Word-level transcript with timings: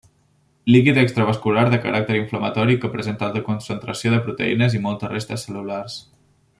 Líquid 0.75 0.99
extravascular 1.01 1.65
de 1.73 1.79
caràcter 1.83 2.15
inflamatori 2.21 2.79
que 2.85 2.91
presenta 2.95 3.27
alta 3.29 3.43
concentració 3.51 4.15
de 4.15 4.23
proteïnes 4.31 4.79
i 4.79 4.83
moltes 4.87 5.15
restes 5.17 5.47
cel·lulars. 5.49 6.01